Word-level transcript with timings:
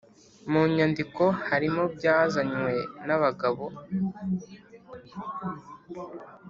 mu 0.51 0.61
nyandiko 0.75 1.23
harimo 1.47 1.83
byazanywe 1.95 2.73
n 3.07 3.09
abagabo 3.15 3.65